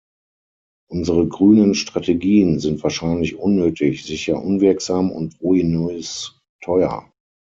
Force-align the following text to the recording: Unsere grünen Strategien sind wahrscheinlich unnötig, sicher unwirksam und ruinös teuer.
Unsere 0.89 1.27
grünen 1.27 1.75
Strategien 1.75 2.57
sind 2.57 2.81
wahrscheinlich 2.81 3.35
unnötig, 3.35 4.03
sicher 4.03 4.41
unwirksam 4.41 5.11
und 5.11 5.39
ruinös 5.39 6.39
teuer. 6.63 7.07